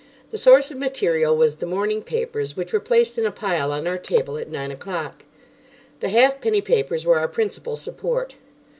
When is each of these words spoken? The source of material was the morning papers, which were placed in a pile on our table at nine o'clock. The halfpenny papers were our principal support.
The 0.31 0.37
source 0.39 0.71
of 0.71 0.79
material 0.79 1.37
was 1.37 1.57
the 1.57 1.67
morning 1.67 2.01
papers, 2.01 2.57
which 2.57 2.73
were 2.73 2.79
placed 2.79 3.19
in 3.19 3.25
a 3.27 3.31
pile 3.31 3.71
on 3.71 3.85
our 3.85 3.99
table 3.99 4.35
at 4.35 4.49
nine 4.49 4.71
o'clock. 4.71 5.23
The 5.99 6.09
halfpenny 6.09 6.61
papers 6.61 7.05
were 7.05 7.19
our 7.19 7.27
principal 7.27 7.75
support. 7.75 8.33